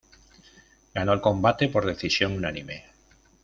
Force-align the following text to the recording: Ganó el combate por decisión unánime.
Ganó 0.95 1.13
el 1.13 1.21
combate 1.21 1.67
por 1.69 1.85
decisión 1.85 2.31
unánime. 2.33 2.85